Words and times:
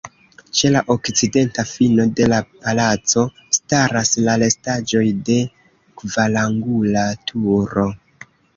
Ĉe 0.59 0.69
la 0.75 0.79
okcidenta 0.93 1.65
fino 1.71 2.05
de 2.19 2.29
la 2.33 2.39
palaco 2.63 3.25
staras 3.59 4.15
la 4.29 4.39
restaĵoj 4.47 5.05
de 5.31 5.39
kvarangula 6.03 7.07
turo. 7.33 7.89